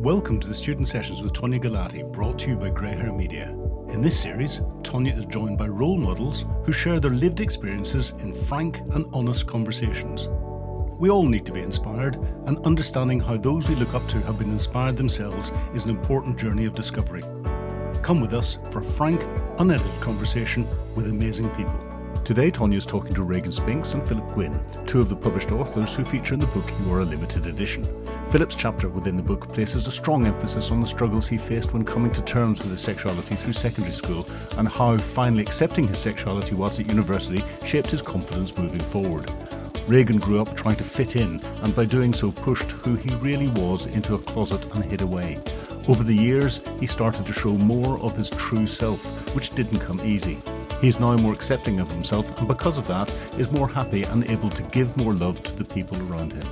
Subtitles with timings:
[0.00, 3.50] Welcome to the Student Sessions with Tonia Galati, brought to you by Greyhair Media.
[3.90, 8.32] In this series, Tonia is joined by role models who share their lived experiences in
[8.32, 10.26] frank and honest conversations.
[10.98, 12.16] We all need to be inspired,
[12.46, 16.38] and understanding how those we look up to have been inspired themselves is an important
[16.38, 17.20] journey of discovery.
[18.00, 19.22] Come with us for a frank,
[19.58, 21.78] unedited conversation with amazing people.
[22.24, 25.94] Today, Tonia is talking to Reagan Spinks and Phillip Gwynn, two of the published authors
[25.94, 27.84] who feature in the book You Are a Limited Edition.
[28.30, 31.84] Phillip's chapter within the book places a strong emphasis on the struggles he faced when
[31.84, 34.24] coming to terms with his sexuality through secondary school
[34.56, 39.28] and how finally accepting his sexuality whilst at university shaped his confidence moving forward.
[39.88, 43.48] Reagan grew up trying to fit in and by doing so pushed who he really
[43.48, 45.40] was into a closet and hid away.
[45.88, 50.00] Over the years, he started to show more of his true self, which didn't come
[50.04, 50.40] easy.
[50.80, 54.50] He's now more accepting of himself and because of that is more happy and able
[54.50, 56.48] to give more love to the people around him.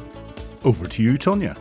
[0.64, 1.56] Over to you, Tonia.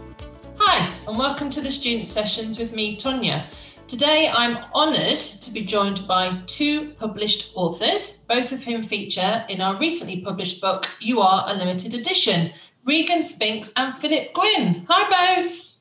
[1.07, 3.45] Hi, and welcome to the Student Sessions with me, Tonia.
[3.88, 9.62] Today, I'm honoured to be joined by two published authors, both of whom feature in
[9.62, 12.51] our recently published book, You Are a Limited Edition
[12.84, 14.85] Reagan Spinks and Phillip Gwynn.
[14.90, 15.77] Hi, both.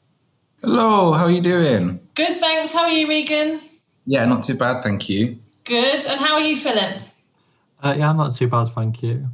[0.60, 1.98] Hello, how are you doing?
[2.14, 2.72] Good, thanks.
[2.72, 3.60] How are you, Reagan?
[4.06, 5.40] Yeah, not too bad, thank you.
[5.64, 6.06] Good.
[6.06, 7.02] And how are you, Phillip?
[7.82, 9.28] Uh, yeah, I'm not too bad, thank you.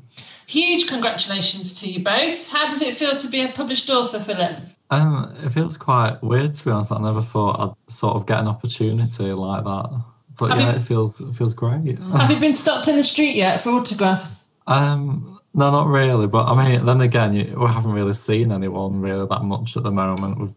[0.47, 2.49] Huge congratulations to you both.
[2.49, 4.57] How does it feel to be a published author, Phillip?
[4.93, 6.93] Um, it feels quite weird to be honest.
[6.93, 10.05] I never thought I'd sort of get an opportunity like that.
[10.39, 11.99] But Have yeah, you- it feels it feels great.
[11.99, 14.51] Have you been stopped in the street yet for autographs?
[14.67, 16.27] Um, no, not really.
[16.27, 19.83] But I mean, then again, you, we haven't really seen anyone really that much at
[19.83, 20.55] the moment with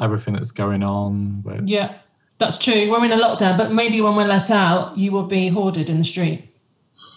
[0.00, 1.42] everything that's going on.
[1.42, 1.96] With, Yeah,
[2.38, 2.90] that's true.
[2.90, 5.98] We're in a lockdown, but maybe when we're let out, you will be hoarded in
[5.98, 6.48] the street.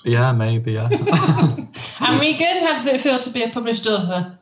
[0.06, 0.74] yeah, maybe.
[0.74, 0.90] Yeah.
[2.00, 4.38] And Reagan, how does it feel to be a published author?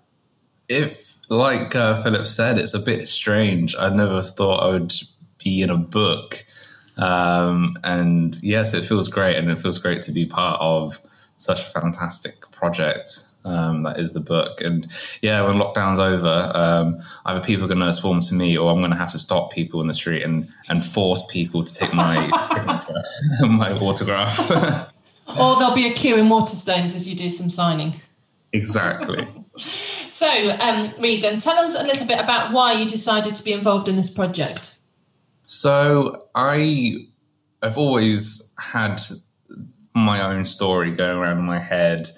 [0.67, 3.75] If, like uh, Phillip said, it's a bit strange.
[3.77, 4.93] I never thought I would
[5.43, 6.43] be in a book.
[6.97, 9.38] Um, and yes, it feels great.
[9.38, 11.00] And it feels great to be part of
[11.38, 14.61] such a fantastic project um, that is the book.
[14.61, 14.88] And
[15.22, 18.79] yeah, when lockdown's over, um, either people are going to swarm to me or I'm
[18.79, 21.94] going to have to stop people in the street and, and force people to take
[21.94, 22.16] my,
[23.41, 24.90] my autograph.
[25.25, 27.95] Or there'll be a queue in Waterstones as you do some signing.
[28.51, 29.25] exactly.
[29.58, 33.88] So, um, Reagan, tell us a little bit about why you decided to be involved
[33.88, 34.75] in this project.
[35.46, 37.08] So I
[37.62, 39.02] have always had
[39.94, 42.09] my own story going around in my head,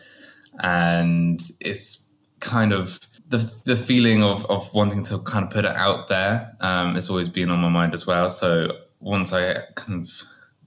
[0.61, 5.75] and it's kind of the the feeling of of wanting to kind of put it
[5.75, 6.55] out there.
[6.61, 8.29] Um, it's always been on my mind as well.
[8.29, 10.21] So once I kind of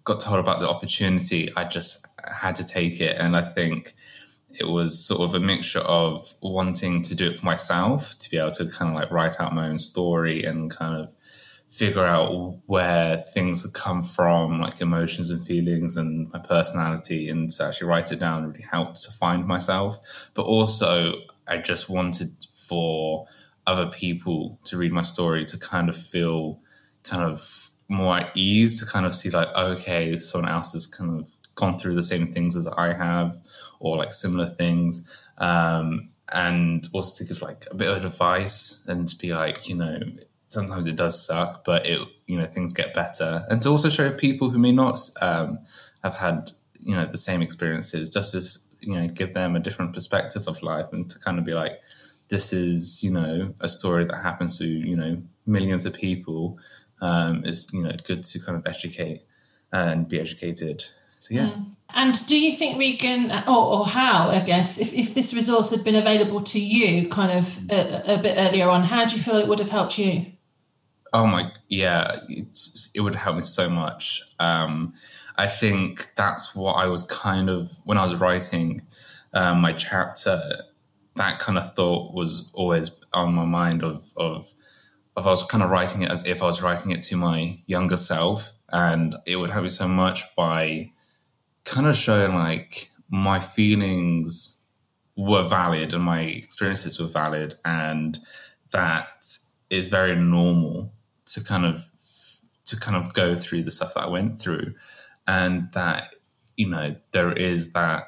[0.04, 2.06] got told about the opportunity, I just
[2.40, 3.94] had to take it, and I think
[4.50, 8.38] it was sort of a mixture of wanting to do it for myself to be
[8.38, 11.14] able to kind of like write out my own story and kind of
[11.68, 17.50] figure out where things have come from, like emotions and feelings and my personality, and
[17.50, 20.30] to actually write it down really helped to find myself.
[20.34, 21.14] But also,
[21.46, 23.26] I just wanted for
[23.66, 26.58] other people to read my story to kind of feel
[27.02, 31.20] kind of more at ease, to kind of see, like, okay, someone else has kind
[31.20, 33.38] of gone through the same things as I have,
[33.80, 35.10] or like similar things.
[35.38, 39.74] Um, and also to give like a bit of advice and to be like, you
[39.74, 39.98] know,
[40.48, 44.10] sometimes it does suck, but it you know things get better, and to also show
[44.10, 45.60] people who may not um,
[46.02, 46.50] have had
[46.82, 50.62] you know the same experiences, just as you know give them a different perspective of
[50.62, 51.80] life, and to kind of be like,
[52.28, 56.58] this is you know a story that happens to you know millions of people.
[57.00, 59.22] Um, is you know good to kind of educate
[59.70, 60.84] and be educated.
[61.18, 61.50] So yeah.
[61.94, 65.84] And do you think Reagan, or, or how, I guess, if, if this resource had
[65.84, 69.36] been available to you kind of a, a bit earlier on, how do you feel
[69.36, 70.26] it would have helped you?
[71.12, 74.22] Oh my, yeah, it's, it would help me so much.
[74.38, 74.92] Um,
[75.36, 78.82] I think that's what I was kind of when I was writing
[79.32, 80.64] um, my chapter.
[81.16, 84.52] That kind of thought was always on my mind of of
[85.16, 87.60] of I was kind of writing it as if I was writing it to my
[87.66, 90.92] younger self, and it would help me so much by
[91.68, 94.60] kind of showing like my feelings
[95.16, 98.18] were valid and my experiences were valid, and
[98.70, 99.08] that
[99.70, 100.92] is very normal
[101.26, 101.88] to kind of
[102.64, 104.74] to kind of go through the stuff that I went through,
[105.26, 106.14] and that
[106.56, 108.04] you know there is that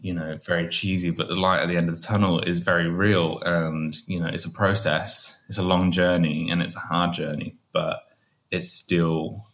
[0.00, 2.88] you know very cheesy, but the light at the end of the tunnel is very
[2.88, 7.14] real, and you know it's a process, it's a long journey, and it's a hard
[7.14, 8.00] journey, but
[8.50, 9.46] it's still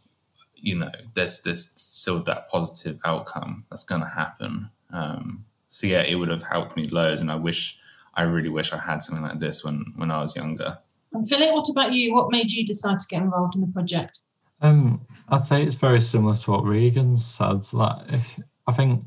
[0.60, 4.70] you know there's there's still that positive outcome that's going to happen.
[4.90, 7.78] Um, so yeah, it would have helped me loads, and I wish
[8.14, 10.78] I really wish I had something like this when when I was younger.
[11.12, 12.14] And Phillip, what about you?
[12.14, 14.20] What made you decide to get involved in the project?
[14.60, 17.62] Um, I'd say it's very similar to what Reagan said.
[17.72, 18.20] Like,
[18.66, 19.05] I think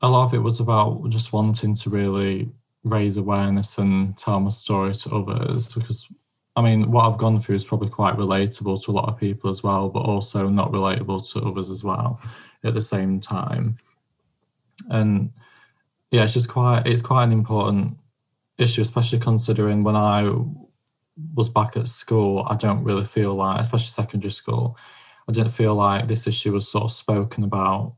[0.00, 2.50] a lot of it was about just wanting to really
[2.82, 6.06] raise awareness and tell my story to others because
[6.56, 9.50] I mean, what I've gone through is probably quite relatable to a lot of people
[9.50, 12.20] as well, but also not relatable to others as well
[12.62, 13.78] at the same time.
[14.88, 15.32] And
[16.10, 17.96] yeah, it's just quite it's quite an important
[18.56, 20.32] issue, especially considering when I
[21.34, 24.76] was back at school, I don't really feel like, especially secondary school,
[25.28, 27.94] I didn't feel like this issue was sort of spoken about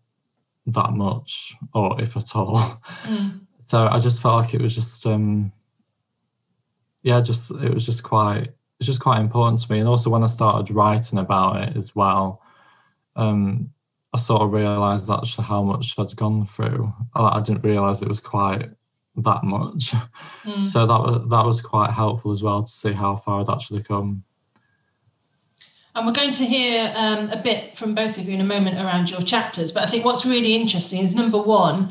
[0.67, 2.81] that much, or if at all.
[3.05, 3.41] Mm.
[3.69, 5.51] So I just felt like it was just um
[7.07, 8.49] yeah, just it was just quite
[8.81, 9.79] it's just quite important to me.
[9.79, 12.43] And also when I started writing about it as well,
[13.15, 13.71] um,
[14.13, 16.93] I sort of realised actually how much I'd gone through.
[17.15, 18.71] I, I didn't realise it was quite
[19.19, 19.95] that much.
[20.43, 20.67] Mm.
[20.67, 23.85] So that was that was quite helpful as well to see how far I'd actually
[23.85, 24.25] come.
[25.95, 28.77] And we're going to hear um, a bit from both of you in a moment
[28.77, 29.73] around your chapters.
[29.73, 31.91] But I think what's really interesting is number one,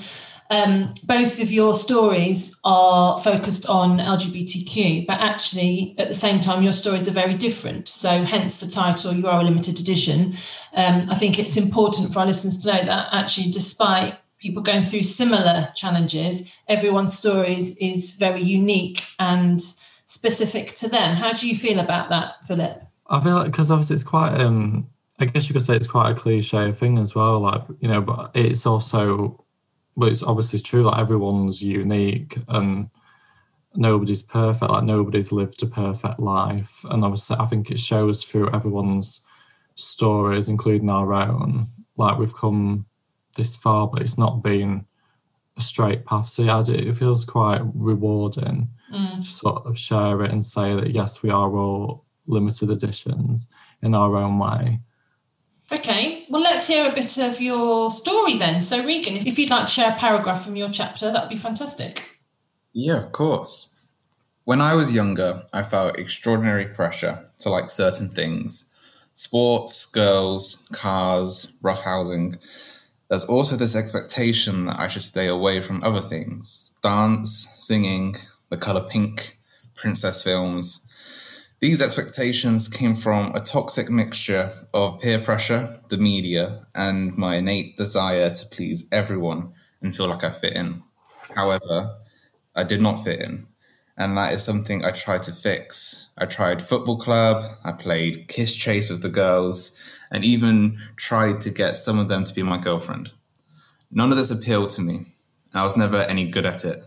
[0.50, 6.62] um, both of your stories are focused on LGBTQ, but actually at the same time,
[6.62, 7.88] your stories are very different.
[7.88, 10.36] So, hence the title, You Are a Limited Edition.
[10.74, 14.84] Um, I think it's important for our listeners to know that actually, despite people going
[14.84, 19.60] through similar challenges, everyone's stories is very unique and
[20.06, 21.16] specific to them.
[21.16, 22.84] How do you feel about that, Phillip?
[23.08, 24.88] I feel like because obviously it's quite um
[25.20, 28.02] I guess you could say it's quite a cliche thing as well, like, you know,
[28.02, 29.45] but it's also
[29.98, 32.90] but it's obviously true like everyone's unique and
[33.76, 36.84] nobody's perfect like nobody's lived a perfect life.
[36.90, 39.22] And obviously i think it shows through everyone's
[39.76, 41.68] stories including our own.
[41.98, 42.86] Like we've come
[43.36, 44.86] this far but it's not been
[45.58, 46.30] a straight path.
[46.30, 49.16] So yeah it feels quite rewarding mm.
[49.18, 53.48] to sort of share it and say that yes we are all limited editions
[53.82, 54.80] in our own way
[55.72, 58.62] Okay, well, let's hear a bit of your story then.
[58.62, 62.20] So, Reagan, if you'd like to share a paragraph from your chapter, that'd be fantastic.
[62.72, 63.72] Yeah, of course.
[64.44, 68.70] When I was younger, I felt extraordinary pressure to like certain things
[69.16, 72.38] sports, girls, cars, roughhousing.
[73.10, 78.16] There's also this expectation that I should stay away from other things dance, singing,
[78.50, 79.40] the color pink,
[79.74, 80.85] princess films,
[81.66, 87.76] these expectations came from a toxic mixture of peer pressure, the media, and my innate
[87.76, 89.52] desire to please everyone
[89.82, 90.84] and feel like I fit in.
[91.34, 91.96] However,
[92.56, 93.48] I did not fit in.
[93.98, 96.10] And that is something I tried to fix.
[96.16, 101.50] I tried football club, I played kiss chase with the girls, and even tried to
[101.50, 103.10] get some of them to be my girlfriend.
[103.90, 105.08] None of this appealed to me.
[105.52, 106.84] I was never any good at it.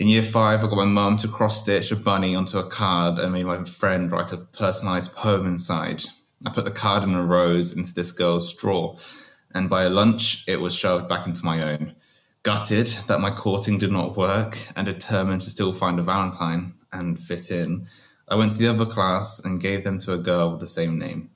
[0.00, 3.18] In year five, I got my mum to cross stitch a bunny onto a card
[3.18, 6.04] and made my friend write a personalized poem inside.
[6.46, 8.96] I put the card in a rose into this girl's drawer,
[9.54, 11.96] and by lunch, it was shoved back into my own.
[12.44, 17.18] Gutted that my courting did not work and determined to still find a Valentine and
[17.18, 17.86] fit in,
[18.26, 20.98] I went to the other class and gave them to a girl with the same
[20.98, 21.28] name.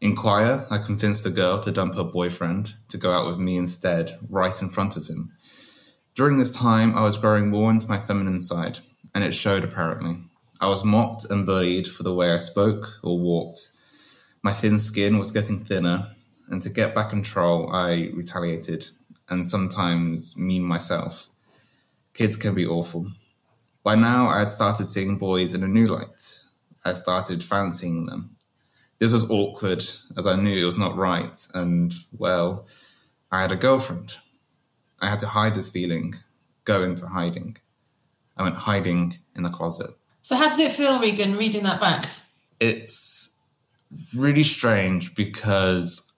[0.00, 3.56] In choir, I convinced a girl to dump her boyfriend to go out with me
[3.56, 5.32] instead, right in front of him.
[6.16, 8.78] During this time, I was growing more into my feminine side,
[9.14, 10.16] and it showed apparently.
[10.62, 13.68] I was mocked and bullied for the way I spoke or walked.
[14.42, 16.06] My thin skin was getting thinner,
[16.48, 18.88] and to get back control, I retaliated
[19.28, 21.28] and sometimes mean myself.
[22.14, 23.12] Kids can be awful.
[23.82, 26.44] By now, I had started seeing boys in a new light.
[26.82, 28.36] I started fancying them.
[28.98, 29.84] This was awkward,
[30.16, 32.66] as I knew it was not right, and, well,
[33.30, 34.16] I had a girlfriend.
[35.00, 36.14] I had to hide this feeling,
[36.64, 37.58] go into hiding.
[38.36, 39.90] I went hiding in the closet.
[40.22, 42.08] So, how does it feel, Reagan, reading that back?
[42.58, 43.46] It's
[44.14, 46.14] really strange because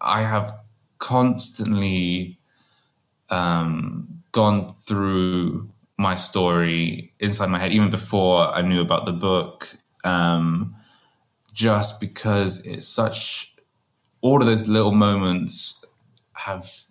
[0.00, 0.56] I have
[0.98, 2.38] constantly
[3.28, 9.76] um, gone through my story inside my head, even before I knew about the book,
[10.04, 10.74] um,
[11.52, 13.54] just because it's such,
[14.20, 15.84] all of those little moments
[16.32, 16.83] have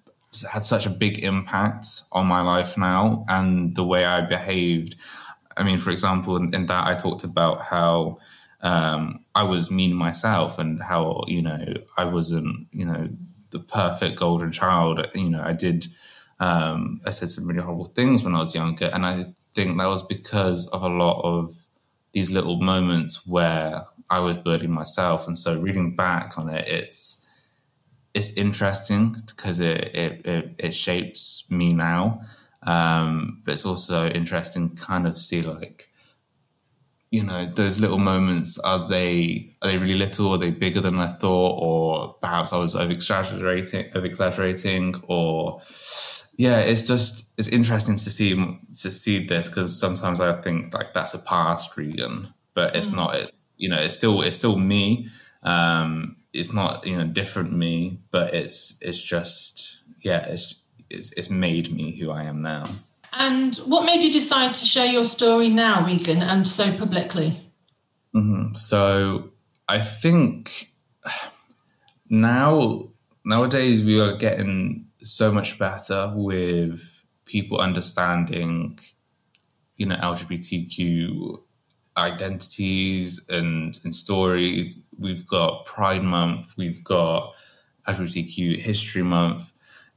[0.52, 4.96] had such a big impact on my life now and the way I behaved.
[5.56, 8.20] I mean, for example, in, in that I talked about how
[8.62, 13.10] um, I was mean myself and how you know I wasn't you know
[13.52, 15.06] the perfect golden child.
[15.14, 15.88] You know, I did
[16.40, 19.88] um, I said some really horrible things when I was younger, and I think that
[19.88, 21.56] was because of a lot of
[22.14, 25.28] these little moments where I was bullying myself.
[25.28, 27.23] And so, reading back on it, it's
[28.14, 32.22] it's interesting because it, it, it, it, shapes me now.
[32.62, 35.90] Um, but it's also interesting kind of see like
[37.14, 40.98] you know those little moments are they are they really little are they bigger than
[40.98, 45.62] i thought or perhaps i was over exaggerating over exaggerating or
[46.38, 48.34] yeah it's just it's interesting to see
[48.70, 52.96] to see this because sometimes i think like that's a past reagan but it's mm.
[52.96, 55.08] not it's you know it's still it's still me
[55.44, 61.30] um it's not you know different me but it's it's just yeah it's it's, it's
[61.30, 62.66] made me who i am now
[63.16, 67.52] and what made you decide to share your story now, Reagan, and so publicly?
[68.16, 68.56] Mm-hmm.
[68.56, 69.30] So
[69.68, 70.72] I think
[72.10, 72.90] now
[73.24, 76.82] nowadays we are getting so much better with
[77.26, 78.80] people understanding,
[79.78, 81.40] you know, LGBTQ
[81.98, 84.80] identities and, and stories.
[84.98, 87.34] We've got Pride Month, we've got
[87.88, 89.54] LGBTQ History Month,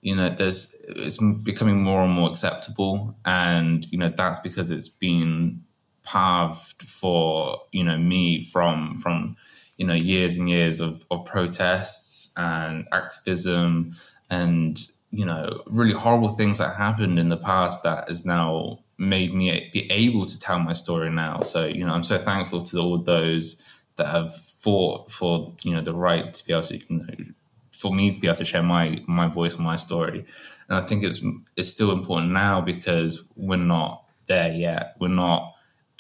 [0.07, 4.89] you know there's it's becoming more and more acceptable and you know that's because it's
[4.89, 5.65] been
[6.05, 9.37] paved for you know me from from
[9.79, 13.97] you know years and years of, of protests and activism
[14.31, 19.35] and you know really horrible things that happened in the past that is now made
[19.35, 22.79] me be able to tell my story now so you know i'm so thankful to
[22.79, 23.63] all those
[23.97, 27.15] that have fought for you know the right to be able to you know
[27.77, 30.25] for me to be able to share my my voice my story.
[30.69, 31.21] And I think it's
[31.57, 34.97] it's still important now because we're not there yet.
[34.99, 35.55] We're not,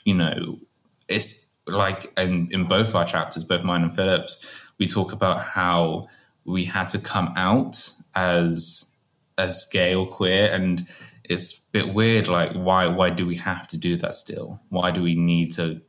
[0.05, 0.59] you know,
[1.07, 6.09] it's like in, in both our chapters, both mine and Phillip's, we talk about how
[6.45, 8.93] we had to come out as
[9.39, 10.87] as gay or queer and
[11.29, 14.91] it's a bit weird like why why do we have to do that still why
[14.91, 15.81] do we need to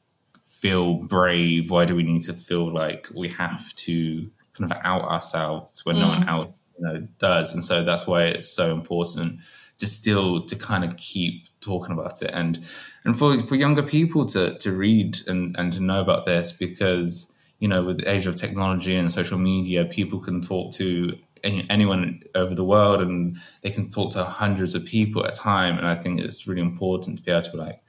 [0.41, 5.03] feel brave why do we need to feel like we have to kind of out
[5.03, 5.99] ourselves when mm.
[5.99, 6.27] no one mm.
[6.27, 9.39] else you know does and so that's why it's so important
[9.77, 12.65] to still to kind of keep talking about it and
[13.03, 17.33] and for for younger people to to read and and to know about this because
[17.59, 22.21] you know with the age of technology and social media people can talk to anyone
[22.35, 25.87] over the world and they can talk to hundreds of people at a time and
[25.87, 27.81] i think it's really important to be able to like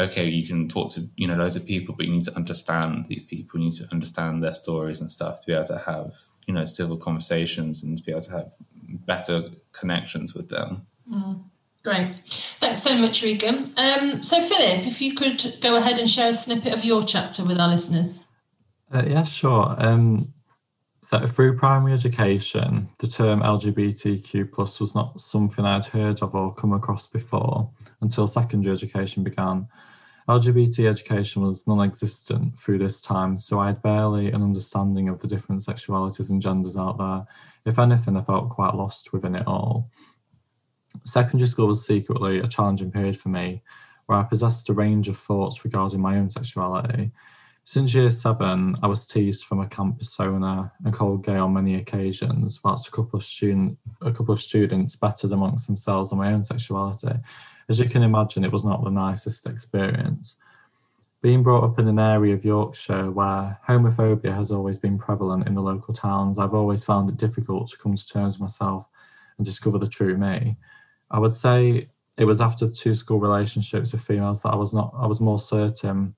[0.00, 3.06] okay, you can talk to you know loads of people, but you need to understand
[3.06, 3.58] these people.
[3.58, 6.64] You need to understand their stories and stuff to be able to have you know
[6.64, 8.52] civil conversations and to be able to have
[9.06, 10.86] better connections with them.
[11.10, 11.44] Mm,
[11.84, 12.16] great,
[12.60, 13.72] thanks so much, Reagan.
[13.76, 17.44] Um, so, Phillip, if you could go ahead and share a snippet of your chapter
[17.44, 18.24] with our listeners.
[18.92, 19.76] Uh, yeah, sure.
[19.78, 20.32] Um,
[21.10, 26.54] so through primary education, the term LGBTQ plus was not something I'd heard of or
[26.54, 27.68] come across before
[28.00, 29.66] until secondary education began.
[30.28, 35.18] LGBT education was non existent through this time, so I had barely an understanding of
[35.18, 37.26] the different sexualities and genders out there.
[37.66, 39.90] If anything, I felt quite lost within it all.
[41.04, 43.64] Secondary school was secretly a challenging period for me,
[44.06, 47.10] where I possessed a range of thoughts regarding my own sexuality.
[47.64, 51.76] Since year seven, I was teased from a camp persona and called gay on many
[51.76, 56.32] occasions, whilst a couple of student, a couple of students bettered amongst themselves on my
[56.32, 57.12] own sexuality,
[57.68, 60.36] as you can imagine, it was not the nicest experience.
[61.22, 65.54] Being brought up in an area of Yorkshire where homophobia has always been prevalent in
[65.54, 68.88] the local towns, I've always found it difficult to come to terms with myself
[69.36, 70.56] and discover the true me.
[71.10, 74.92] I would say it was after two school relationships with females that I was not
[74.98, 76.14] I was more certain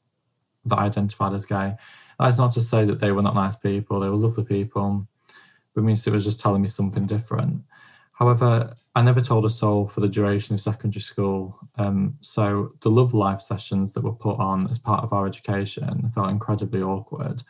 [0.67, 1.75] that I identified as gay.
[2.19, 5.07] That's not to say that they were not nice people, they were lovely people,
[5.75, 7.63] but it was just telling me something different.
[8.13, 11.59] However, I never told a soul for the duration of secondary school.
[11.77, 16.09] Um, so the love life sessions that were put on as part of our education
[16.15, 17.43] felt incredibly awkward.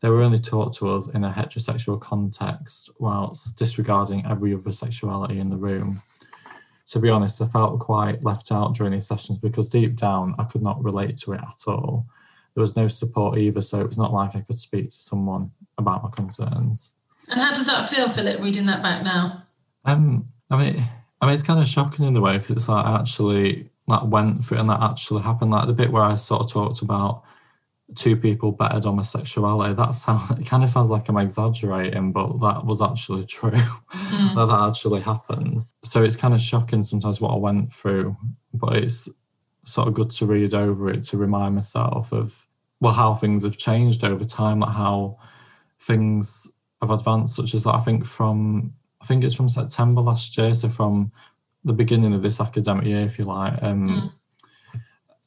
[0.00, 5.40] They were only taught to us in a heterosexual context, whilst disregarding every other sexuality
[5.40, 6.02] in the room.
[6.88, 10.44] To be honest, I felt quite left out during these sessions because deep down I
[10.44, 12.06] could not relate to it at all.
[12.56, 15.50] There was no support either, so it was not like I could speak to someone
[15.76, 16.94] about my concerns.
[17.28, 19.44] And how does that feel, Phillip, reading that back now?
[19.84, 20.84] Um, I mean,
[21.20, 24.42] I mean, it's kind of shocking in the way because it's like actually like went
[24.42, 25.50] through and that actually happened.
[25.50, 27.24] Like the bit where I sort of talked about
[27.94, 29.74] two people bettered sexuality.
[29.74, 33.50] That sound it kind of sounds like I'm exaggerating, but that was actually true.
[33.50, 34.34] Mm.
[34.34, 35.64] that that actually happened.
[35.84, 38.16] So it's kind of shocking sometimes what I went through,
[38.54, 39.08] but it's
[39.66, 42.46] sort of good to read over it to remind myself of
[42.80, 45.18] well how things have changed over time, like how
[45.80, 46.48] things
[46.80, 50.54] have advanced, such as that I think from I think it's from September last year,
[50.54, 51.12] so from
[51.64, 53.62] the beginning of this academic year, if you like.
[53.62, 54.12] Um, mm.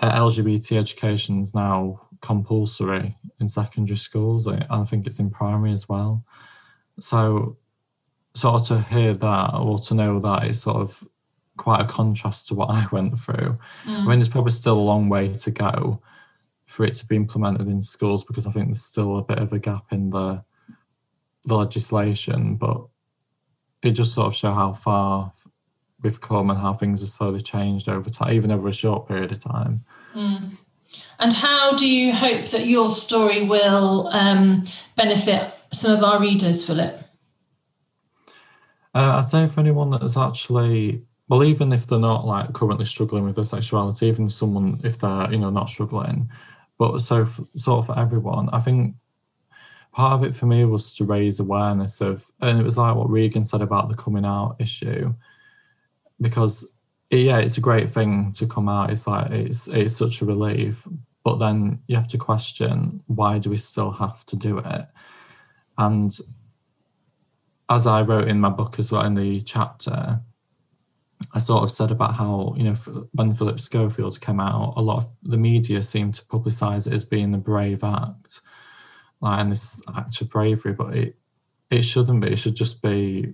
[0.02, 4.48] LGBT education is now compulsory in secondary schools.
[4.48, 6.24] I think it's in primary as well.
[7.00, 7.58] So,
[8.34, 11.04] sort of to hear that or to know that it's sort of
[11.60, 13.60] quite a contrast to what I went through.
[13.86, 13.96] Mm.
[13.96, 16.02] I mean, there's probably still a long way to go
[16.66, 19.54] for it to be implemented in schools because I think there's still a bit of
[19.54, 20.44] a gap in the
[21.46, 22.82] the legislation, but
[23.82, 25.32] it just sort of show how far
[26.02, 29.32] we've come and how things have slowly changed over time, even over a short period
[29.32, 29.84] of time.
[30.14, 30.54] Mm.
[31.18, 36.66] And how do you hope that your story will um, benefit some of our readers,
[36.66, 37.04] Phillip?
[38.94, 43.24] Uh, I'd say for anyone that's actually, well, even if they're not like currently struggling
[43.24, 46.30] with their sexuality, even someone if they're you know not struggling,
[46.80, 48.96] but so for, sort of for everyone, I think
[49.92, 53.10] part of it for me was to raise awareness of, and it was like what
[53.10, 55.14] Reagan said about the coming out issue,
[56.20, 56.68] because
[57.12, 58.90] yeah, it's a great thing to come out.
[58.92, 60.88] It's like it's it's such a relief,
[61.24, 64.88] but then you have to question why do we still have to do it,
[65.78, 66.18] and
[67.70, 70.22] as I wrote in my book as well in the chapter,
[71.34, 72.74] I sort of said about how, you know,
[73.12, 77.04] when Philip Schofield came out, a lot of the media seemed to publicise it as
[77.04, 78.42] being a brave act,
[79.22, 81.18] like and this act of bravery, but it
[81.70, 82.32] it shouldn't be.
[82.32, 83.34] It should just be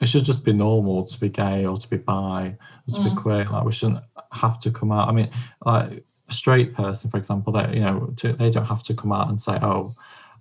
[0.00, 2.56] it should just be normal to be gay or to be bi
[2.88, 3.04] or to mm.
[3.10, 3.44] be queer.
[3.44, 5.08] Like we shouldn't have to come out.
[5.08, 5.30] I mean,
[5.64, 9.12] like a straight person, for example, they you know to, they don't have to come
[9.12, 9.94] out and say, "Oh,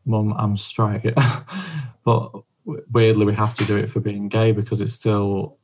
[0.05, 1.13] mum, I'm straight,"
[2.03, 2.31] but
[2.65, 5.57] weirdly we have to do it for being gay because it's still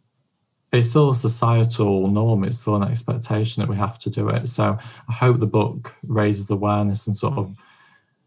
[0.71, 4.47] it's still a societal norm it's still an expectation that we have to do it.
[4.47, 4.77] So
[5.09, 7.55] i hope the book raises awareness and sort of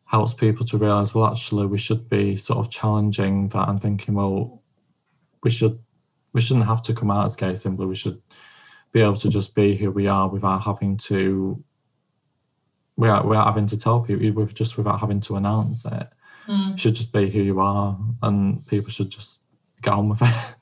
[0.04, 4.14] helps people to realize well actually we should be sort of challenging that and thinking
[4.14, 4.60] well
[5.42, 5.78] we should
[6.32, 7.86] we shouldn't have to come out as gay simply.
[7.86, 8.20] We should
[8.92, 11.62] be able to just be who we are without having to
[12.96, 16.08] without, without having to tell people just without having to announce it.
[16.48, 16.78] Mm.
[16.78, 19.40] should just be who you are, and people should just
[19.82, 20.56] get on with it.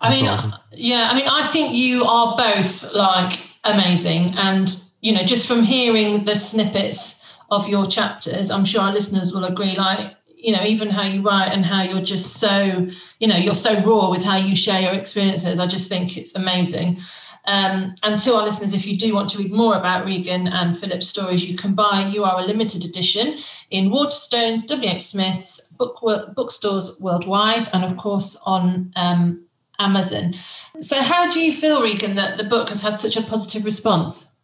[0.00, 0.24] I mean,
[0.72, 5.62] yeah, I mean, I think you are both like amazing, and you know, just from
[5.62, 9.76] hearing the snippets of your chapters, I'm sure our listeners will agree.
[9.76, 12.88] Like, you know, even how you write and how you're just so,
[13.18, 15.58] you know, you're so raw with how you share your experiences.
[15.58, 16.98] I just think it's amazing.
[17.46, 20.78] Um, and to our listeners, if you do want to read more about Reagan and
[20.78, 23.36] Phillip's stories, you can buy You Are a Limited Edition
[23.70, 26.00] in Waterstones, WH Smith's book,
[26.34, 29.44] bookstores worldwide, and of course on um,
[29.78, 30.32] Amazon.
[30.80, 34.34] So, how do you feel, Reagan, that the book has had such a positive response?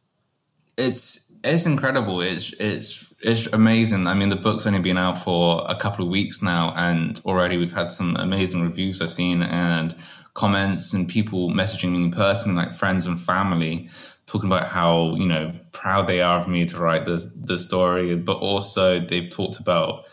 [0.76, 2.20] It's it's incredible.
[2.20, 4.06] It's it's it's amazing.
[4.06, 7.56] I mean, the book's only been out for a couple of weeks now, and already
[7.56, 9.94] we've had some amazing reviews I've seen, and
[10.34, 13.90] comments and people messaging me personally, like friends and family,
[14.26, 18.16] talking about how you know proud they are of me to write the the story,
[18.16, 20.06] but also they've talked about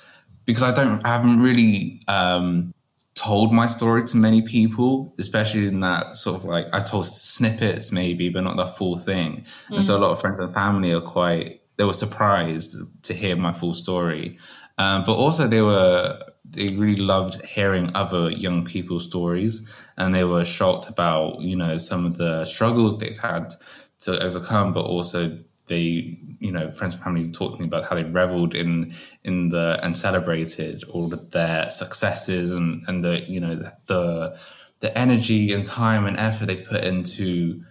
[0.45, 2.73] because I don't I haven't really um,
[3.15, 7.91] told my story to many people, especially in that sort of like I told snippets
[7.91, 9.45] maybe, but not the full thing.
[9.69, 9.75] Mm.
[9.75, 13.35] And so a lot of friends and family are quite they were surprised to hear
[13.35, 14.37] my full story,
[14.77, 19.67] um, but also they were they really loved hearing other young people's stories.
[19.97, 23.53] And they were shocked about you know some of the struggles they've had
[23.99, 27.95] to overcome but also they you know friends and family talked to me about how
[27.95, 33.39] they reveled in in the and celebrated all of their successes and and the you
[33.39, 34.37] know the the,
[34.79, 37.61] the energy and time and effort they put into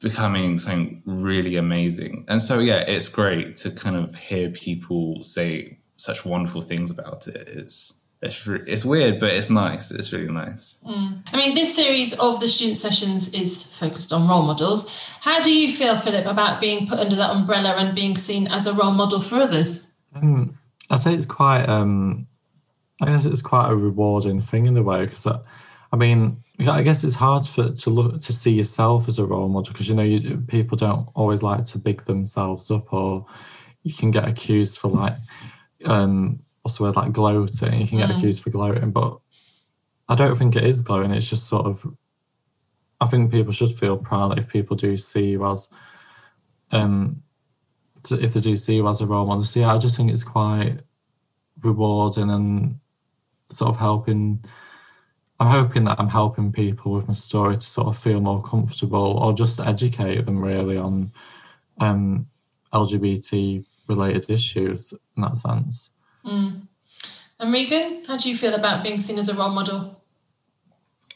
[0.00, 5.78] becoming something really amazing and so yeah it's great to kind of hear people say
[5.96, 9.92] such wonderful things about it it's it's it's weird, but it's nice.
[9.92, 10.82] It's really nice.
[10.84, 11.22] Mm.
[11.32, 14.88] I mean, this series of the student sessions is focused on role models.
[15.20, 18.66] How do you feel, Phillip, about being put under that umbrella and being seen as
[18.66, 19.88] a role model for others?
[20.16, 20.58] Um,
[20.90, 21.68] I'd say it's quite.
[21.68, 22.26] Um,
[23.00, 25.38] I guess it's quite a rewarding thing in a way because, I,
[25.92, 29.48] I mean, I guess it's hard for to look to see yourself as a role
[29.48, 33.26] model because you know you, people don't always like to big themselves up, or
[33.82, 35.16] you can get accused for like.
[35.84, 37.80] Um, what's the word like gloating.
[37.80, 38.18] You can get mm.
[38.18, 39.18] accused for gloating, but
[40.06, 41.12] I don't think it is gloating.
[41.12, 41.86] It's just sort of.
[43.00, 45.68] I think people should feel proud if people do see you as,
[46.72, 47.22] um,
[48.02, 49.44] to, if they do see you as a role model.
[49.44, 50.80] So yeah, I just think it's quite
[51.62, 52.80] rewarding and
[53.50, 54.44] sort of helping.
[55.40, 59.18] I'm hoping that I'm helping people with my story to sort of feel more comfortable
[59.18, 61.12] or just educate them really on
[61.80, 62.26] um,
[62.72, 65.90] LGBT related issues in that sense.
[66.24, 66.62] Mm.
[67.40, 70.02] And Reagan, how do you feel about being seen as a role model?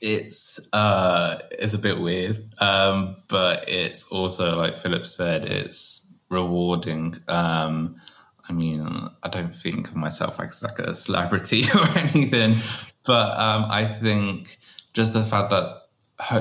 [0.00, 7.18] It's uh, it's a bit weird, um, but it's also like Phillip said, it's rewarding.
[7.28, 8.00] Um,
[8.48, 12.56] I mean, I don't think of myself as like a celebrity or anything,
[13.04, 14.58] but um, I think
[14.92, 15.82] just the fact that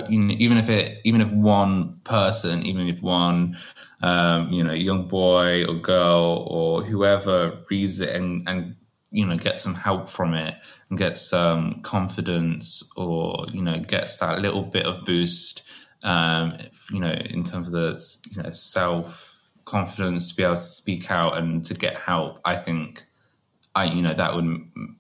[0.10, 3.58] even if it even if one person even if one
[4.04, 8.76] um, you know young boy or girl or whoever reads it and and
[9.12, 10.56] you know gets some help from it
[10.90, 15.64] and gets some confidence or you know gets that little bit of boost
[16.04, 16.58] um,
[16.92, 21.12] you know in terms of the you know self confidence to be able to speak
[21.12, 23.06] out and to get help i think
[23.74, 24.46] I, you know, that would,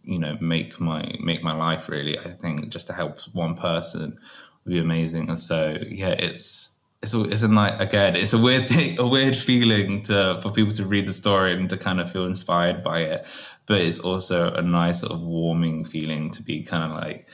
[0.03, 2.17] you know, make my make my life really.
[2.17, 4.17] I think just to help one person
[4.63, 5.29] would be amazing.
[5.29, 8.15] And so, yeah, it's it's a, it's a night again.
[8.15, 11.69] It's a weird thing, a weird feeling to for people to read the story and
[11.69, 13.25] to kind of feel inspired by it.
[13.65, 17.27] But it's also a nice sort of warming feeling to be kind of like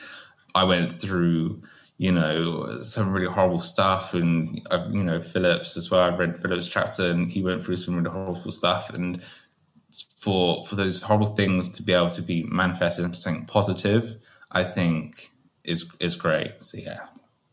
[0.56, 1.62] I went through
[1.98, 6.38] you know some really horrible stuff and uh, you know phillips as well i read
[6.38, 9.24] phillips chapter and he went through some really horrible stuff and
[10.18, 14.16] for for those horrible things to be able to be manifested into something positive,
[14.52, 15.30] I think
[15.64, 16.62] is is great.
[16.62, 17.08] So yeah.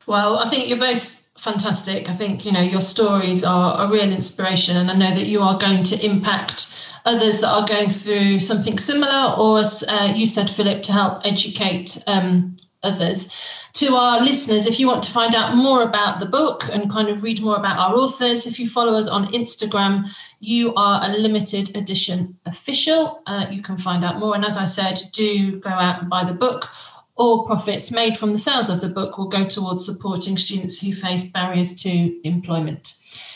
[0.06, 2.08] Well, I think you're both fantastic.
[2.08, 5.42] I think you know your stories are a real inspiration, and I know that you
[5.42, 10.26] are going to impact others that are going through something similar, or as uh, you
[10.26, 13.34] said, Phillip, to help educate um, others
[13.74, 17.08] to our listeners, if you want to find out more about the book and kind
[17.08, 20.08] of read more about our authors, if you follow us on Instagram,
[20.38, 23.22] you are a limited edition official.
[23.26, 24.36] Uh, you can find out more.
[24.36, 26.70] And as I said, do go out and buy the book.
[27.16, 30.92] All profits made from the sales of the book will go towards supporting students who
[30.92, 32.94] face barriers to employment.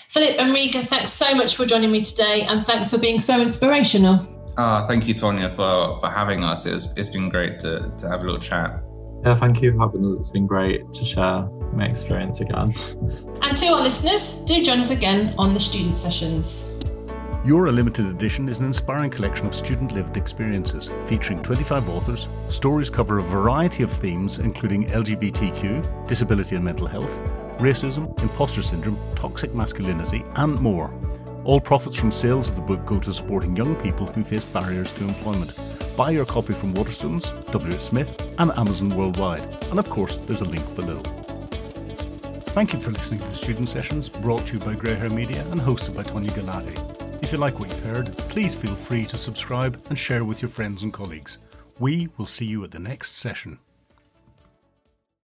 [0.08, 3.40] Phillip and Reagan, thanks so much for joining me today and thanks for being so
[3.40, 4.24] inspirational.
[4.56, 6.64] Ah, thank you, Tonia, for, for having us.
[6.64, 8.82] It's, it's been great to, to have a little chat.
[9.24, 10.20] Yeah, thank you for having us.
[10.20, 12.74] It's been great to share my experience again.
[13.42, 16.70] And to our listeners, do join us again on the student sessions.
[17.44, 22.28] You're a Limited Edition is an inspiring collection of student lived experiences featuring 25 authors.
[22.48, 27.20] Stories cover a variety of themes, including LGBTQ, disability and mental health,
[27.58, 30.92] racism, imposter syndrome, toxic masculinity, and more.
[31.44, 34.92] All profits from sales of the book go to supporting young people who face barriers
[34.94, 35.58] to employment.
[35.98, 37.76] Buy your copy from Waterstones, W.
[37.80, 39.42] Smith, and Amazon worldwide.
[39.64, 41.02] And of course, there's a link below.
[42.54, 45.60] Thank you for listening to the student sessions brought to you by Greyhair Media and
[45.60, 47.20] hosted by Tonia Galati.
[47.20, 50.50] If you like what you've heard, please feel free to subscribe and share with your
[50.50, 51.38] friends and colleagues.
[51.80, 53.58] We will see you at the next session.